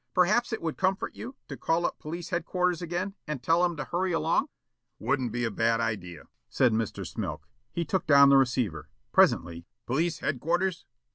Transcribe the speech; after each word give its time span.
Perhaps 0.15 0.51
it 0.51 0.63
would 0.63 0.77
comfort 0.77 1.13
you 1.13 1.35
to 1.47 1.55
call 1.55 1.85
up 1.85 1.99
police 1.99 2.29
headquarters 2.29 2.81
again 2.81 3.13
and 3.27 3.43
tell 3.43 3.63
'em 3.63 3.77
to 3.77 3.83
hurry 3.83 4.11
along?" 4.11 4.47
"Wouldn't 4.97 5.31
be 5.31 5.43
a 5.43 5.51
bad 5.51 5.79
idea," 5.79 6.23
said 6.49 6.73
Mr. 6.73 7.05
Smilk. 7.05 7.47
He 7.71 7.85
took 7.85 8.07
down 8.07 8.29
the 8.29 8.37
receiver. 8.37 8.89
Presently: 9.11 9.67
"Police 9.85 10.17
headquarters? 10.17 10.87